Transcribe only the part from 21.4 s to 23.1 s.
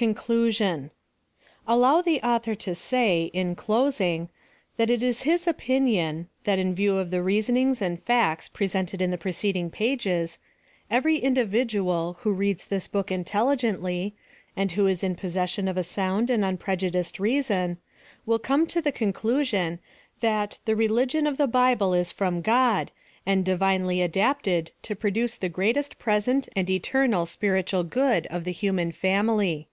Bible is from God;